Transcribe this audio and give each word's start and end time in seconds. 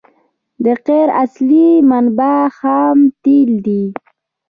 د 0.63 0.65
قیر 0.87 1.07
اصلي 1.23 1.69
منبع 1.89 2.37
خام 2.57 2.97
تیل 3.23 3.51
دي 3.65 3.83